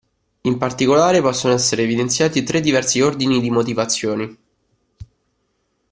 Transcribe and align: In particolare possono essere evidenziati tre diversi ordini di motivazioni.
In 0.41 0.57
particolare 0.57 1.21
possono 1.21 1.53
essere 1.53 1.83
evidenziati 1.83 2.41
tre 2.41 2.59
diversi 2.59 3.01
ordini 3.01 3.39
di 3.39 3.51
motivazioni. 3.51 4.37